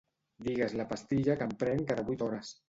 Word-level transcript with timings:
Digues 0.47 0.73
la 0.79 0.87
pastilla 0.93 1.37
que 1.43 1.47
em 1.51 1.55
prenc 1.65 1.87
cada 1.93 2.09
vuit 2.09 2.27
hores. 2.31 2.57